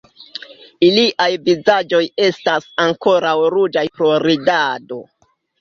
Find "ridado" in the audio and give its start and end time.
4.29-5.03